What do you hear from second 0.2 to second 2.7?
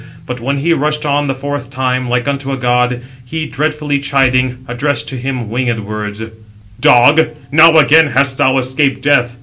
But when he rushed on the fourth time, like unto a